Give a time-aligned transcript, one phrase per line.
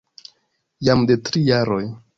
[0.89, 1.83] Jam de tri jaroj.